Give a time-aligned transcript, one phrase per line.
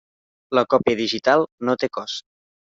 [0.59, 2.29] La còpia digital no té cost.